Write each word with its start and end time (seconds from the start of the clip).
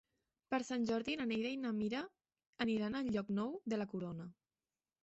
Per 0.53 0.59
Sant 0.69 0.87
Jordi 0.91 1.17
na 1.19 1.27
Neida 1.33 1.51
i 1.57 1.61
na 1.65 1.75
Mira 1.83 2.01
aniran 2.67 2.97
a 2.97 3.05
Llocnou 3.13 3.57
de 3.75 3.83
la 3.83 3.93
Corona. 3.95 4.29